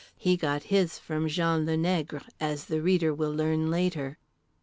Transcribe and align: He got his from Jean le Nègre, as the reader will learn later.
He 0.17 0.35
got 0.35 0.63
his 0.63 0.97
from 0.97 1.27
Jean 1.27 1.67
le 1.67 1.77
Nègre, 1.77 2.23
as 2.39 2.65
the 2.65 2.81
reader 2.81 3.13
will 3.13 3.35
learn 3.35 3.69
later. 3.69 4.17